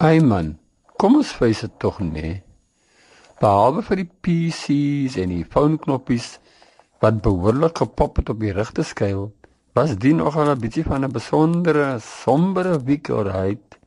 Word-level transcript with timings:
Ai 0.00 0.22
man, 0.24 0.54
kom 0.96 1.18
ons 1.18 1.30
face 1.36 1.66
dit 1.66 1.72
tog 1.76 1.98
nee. 2.00 2.38
Behalwe 3.36 3.82
vir 3.84 3.98
die 4.00 4.06
PC's 4.24 5.18
en 5.20 5.28
die 5.28 5.42
fonknoppies 5.44 6.38
wat 7.04 7.18
behoorlik 7.26 7.82
gepop 7.82 8.16
het 8.16 8.32
op 8.32 8.40
die 8.40 8.54
regte 8.56 8.80
skuil, 8.80 9.26
was 9.76 9.92
dit 10.00 10.16
nogal 10.16 10.54
'n 10.54 10.62
bietjie 10.62 10.86
van 10.88 11.04
'n 11.04 11.12
besondere 11.12 12.00
sombere 12.00 12.80
alright. 13.10 13.78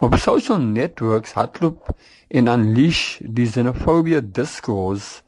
Op 0.00 0.18
social 0.18 0.58
networks 0.58 1.38
hardloop 1.38 1.94
en 2.28 2.48
unleash 2.48 3.20
die 3.22 3.46
xenophobia 3.46 4.20
discourse 4.20 5.22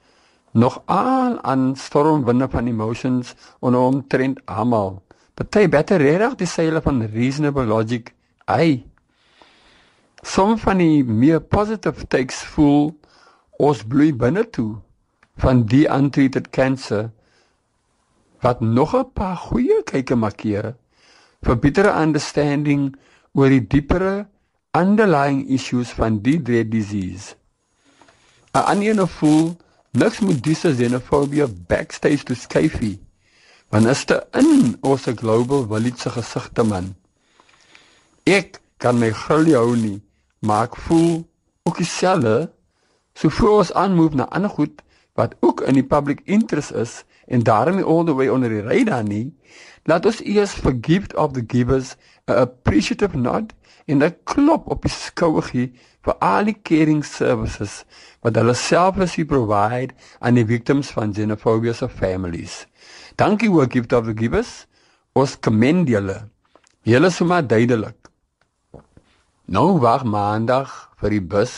nog 0.52 0.82
al 0.86 1.40
aan 1.42 1.76
stormwinde 1.76 2.48
van 2.48 2.66
emotions 2.66 3.34
onder 3.60 3.80
omtrent 3.80 4.40
almal. 4.44 5.02
Party 5.34 5.68
beter 5.68 5.98
reg 5.98 6.34
die 6.34 6.46
seile 6.46 6.80
van 6.82 7.02
reasonable 7.02 7.64
logic. 7.64 8.14
Ai. 8.44 8.90
Som 10.22 10.58
van 10.58 10.78
die 10.78 11.04
meer 11.04 11.40
positive 11.40 12.06
takes 12.06 12.42
voel 12.54 12.92
ons 13.58 13.84
bloei 13.84 14.12
binne 14.12 14.44
toe 14.52 14.80
van 15.40 15.64
die 15.68 15.86
untreated 15.88 16.50
cancer 16.52 17.10
wat 18.44 18.60
nog 18.60 18.94
'n 18.94 19.12
paar 19.12 19.36
goeie 19.36 19.82
kyke 19.84 20.16
markeer 20.16 20.74
vir 21.42 21.56
betere 21.56 21.92
understanding 22.02 22.96
oor 23.32 23.48
die 23.48 23.66
diepere 23.66 24.26
underlying 24.76 25.48
issues 25.48 25.90
van 25.90 26.20
die 26.22 26.42
dread 26.42 26.70
disease. 26.70 27.34
'n 28.54 28.64
Ander 28.72 29.08
voel 29.08 29.56
niks 29.92 30.20
moet 30.20 30.42
disse 30.42 30.74
xenofobie 30.74 31.46
backstage 31.68 32.24
to 32.24 32.34
skyfie. 32.34 33.00
Want 33.70 33.86
is 33.86 34.04
dit 34.06 34.26
in 34.34 34.76
ons 34.82 35.06
global 35.16 35.66
village 35.66 36.00
se 36.00 36.10
gesigte 36.10 36.62
man. 36.62 36.94
Ek 38.26 38.60
kan 38.78 38.98
my 38.98 39.10
gril 39.10 39.54
hou 39.54 39.76
nie, 39.76 40.00
maar 40.40 40.68
ek 40.68 40.76
voel 40.76 41.28
ook 41.68 41.76
dieselfde 41.76 42.52
so 43.12 43.28
voor 43.28 43.56
ons 43.62 43.72
aanmove 43.72 44.16
na 44.16 44.28
ander 44.28 44.50
goed 44.50 44.82
wat 45.18 45.36
ook 45.40 45.60
in 45.60 45.76
die 45.76 45.86
public 45.86 46.20
interest 46.24 46.72
is 46.72 47.04
en 47.26 47.42
daarmee 47.42 47.84
all 47.84 48.04
the 48.04 48.14
way 48.14 48.28
onder 48.28 48.48
die 48.48 48.62
radar 48.62 49.02
nie. 49.04 49.36
Laat 49.84 50.06
ons 50.06 50.22
eers 50.24 50.52
forgive 50.52 51.12
of 51.16 51.32
the 51.32 51.44
givers 51.46 51.94
a 52.30 52.40
appreciative 52.46 53.16
nod 53.16 53.52
en 53.86 54.02
'n 54.02 54.16
klop 54.24 54.66
op 54.70 54.82
die 54.82 54.92
skouer 54.92 55.42
gee 55.42 55.72
vir 56.04 56.14
al 56.18 56.44
die 56.44 56.56
caring 56.62 57.04
services 57.04 57.84
wat 58.20 58.36
hulle 58.36 58.54
selflessly 58.54 59.24
provide 59.24 59.94
aan 60.18 60.34
die 60.34 60.46
victims 60.46 60.90
van 60.90 61.12
xenophobia 61.12 61.72
se 61.72 61.88
families. 61.88 62.66
Dankie 63.16 63.50
ook 63.50 63.72
gift 63.72 63.92
of 63.92 64.04
the 64.04 64.14
givers. 64.16 64.66
Ons 65.12 65.38
commend 65.40 65.88
julle. 65.88 66.28
Julle 66.82 67.06
is 67.06 67.20
maar 67.20 67.46
duidelik. 67.46 68.09
Nou 69.50 69.80
wag 69.82 70.04
maandag 70.06 70.70
vir 71.02 71.10
die 71.10 71.24
bus 71.26 71.52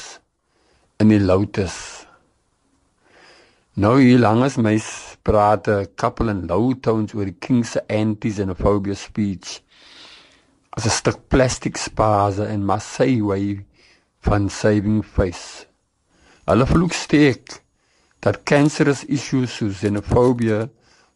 in 0.96 1.10
die 1.12 1.18
Lotus. 1.20 1.74
Nou 3.76 3.98
hier 4.00 4.22
langs 4.22 4.56
my 4.56 4.78
praat 5.28 5.68
'n 5.68 5.90
couple 6.00 6.32
in 6.32 6.46
low 6.48 6.72
tones 6.72 7.12
oor 7.12 7.28
die 7.28 7.36
king 7.36 7.60
se 7.66 7.84
anti-xenophobia 7.88 8.96
speech. 8.96 9.60
As 10.70 10.86
'n 10.86 10.96
stuk 11.00 11.28
plastiek 11.28 11.76
spase 11.76 12.48
en 12.48 12.64
Marseille 12.64 13.20
way 13.20 13.66
van 14.24 14.48
saving 14.48 15.04
face. 15.04 15.66
Hulle 16.48 16.66
vloek 16.66 16.92
steek 16.92 17.60
dat 18.20 18.42
cancerous 18.44 19.04
issues 19.04 19.56
soos 19.56 19.84
xenophobia 19.84 20.70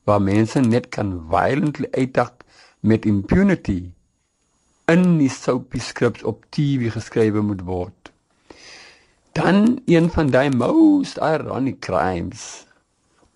waar 0.04 0.20
mense 0.20 0.60
net 0.60 0.88
kan 0.88 1.24
violently 1.30 1.88
uitdak 1.90 2.44
met 2.80 3.06
impunity 3.06 3.95
in 4.92 5.16
die 5.18 5.30
soapie 5.32 5.82
scripts 5.82 6.22
op 6.22 6.44
TV 6.54 6.92
geskrywe 6.94 7.42
moet 7.42 7.64
word. 7.66 8.12
Dan 9.34 9.80
een 9.90 10.06
van 10.14 10.30
daai 10.30 10.50
most 10.54 11.18
ironic 11.18 11.80
crimes. 11.82 12.66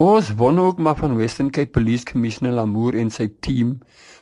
Ons 0.01 0.31
won 0.39 0.61
ook 0.63 0.79
maar 0.79 0.97
van 0.97 1.17
Western 1.17 1.51
Cape 1.51 1.75
Police 1.75 2.07
Commissioner 2.13 2.55
Lamour 2.55 2.95
en 2.97 3.11
sy 3.11 3.27
team 3.43 3.81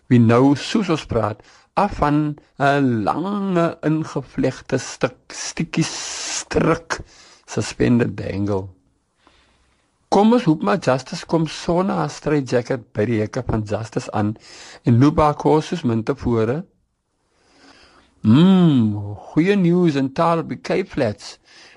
wie 0.09 0.19
nou 0.19 0.57
soos 0.57 0.89
ons 0.89 1.05
praat 1.07 1.45
af 1.79 2.01
van 2.01 2.39
'n 2.59 3.05
lange 3.05 3.67
ingevlegte 3.87 4.79
stuk 4.79 5.19
stukkie 5.29 5.85
stryk 5.85 6.99
suspended 7.47 8.17
dangle. 8.17 8.69
Kom 10.09 10.33
ons 10.33 10.45
hoop 10.45 10.63
maar 10.63 10.79
Justice 10.79 11.27
kom 11.27 11.47
sonder 11.47 12.03
'n 12.05 12.09
straight 12.09 12.51
jacket 12.51 12.93
by 12.93 13.05
die 13.05 13.21
hekke 13.21 13.43
van 13.47 13.63
Justice 13.63 14.11
aan 14.11 14.37
en 14.85 14.99
loop 14.99 15.19
haar 15.19 15.37
kursus 15.37 15.83
min 15.83 16.03
tevore. 16.03 16.65
Mmm, 18.27 19.15
goeie 19.31 19.55
nuus 19.55 19.95
en 19.95 20.09
taal 20.13 20.41
op 20.43 20.49
die 20.51 20.59
Cape 20.59 20.91
Flats 20.91 21.37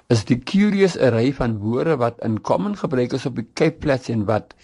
is 0.09 0.24
die 0.25 0.40
curious 0.41 0.96
array 0.97 1.29
van 1.38 1.59
woorde 1.62 2.00
wat 2.02 2.18
in 2.25 2.40
common 2.41 2.74
gebruik 2.79 3.13
is 3.13 3.28
op 3.29 3.35
die 3.38 3.46
Cape 3.53 3.78
Flats 3.84 4.09
en 4.09 4.25
wat 4.25 4.56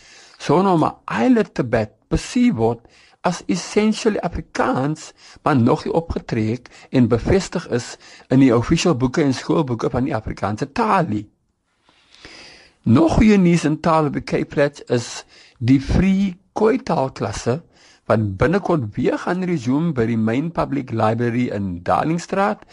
sonder 0.42 0.74
om 0.74 0.86
'n 0.86 0.96
islet 1.26 1.54
te 1.54 1.64
bed 1.64 1.94
besien 2.10 2.56
word 2.56 2.82
as 3.22 3.44
essentially 3.46 4.18
Afrikaans, 4.18 5.14
maar 5.44 5.56
nog 5.56 5.86
nie 5.86 5.94
opgetrek 5.94 6.70
en 6.90 7.08
bevestig 7.08 7.70
is 7.70 7.98
in 8.30 8.40
die 8.40 8.56
official 8.56 8.96
boeke 8.96 9.22
en 9.22 9.34
skoolboeke 9.34 9.90
van 9.90 10.04
die 10.04 10.16
Afrikaanse 10.16 10.72
taal 10.72 11.06
nie. 11.08 11.28
Nog 12.84 13.14
goeie 13.14 13.38
nuus 13.38 13.66
in 13.66 13.80
taal 13.80 14.06
op 14.06 14.14
die 14.14 14.24
Cape 14.24 14.52
Flats 14.52 14.82
is 14.82 15.26
die 15.60 15.82
Free 15.82 16.38
Khoi 16.58 16.80
taalklasse 16.82 17.60
wat 18.10 18.24
binnekort 18.42 18.96
weer 18.96 19.20
gaan 19.22 19.44
resume 19.46 19.92
by 19.94 20.08
die 20.10 20.18
Main 20.18 20.48
Public 20.56 20.90
Library 20.90 21.52
in 21.54 21.84
Darlingstraat, 21.86 22.64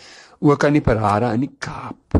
ook 0.40 0.64
aan 0.64 0.78
die 0.78 0.84
parade 0.84 1.28
in 1.36 1.42
die 1.44 1.50
Kaap. 1.60 2.16